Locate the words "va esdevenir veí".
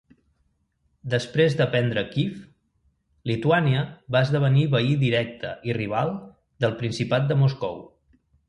4.17-4.97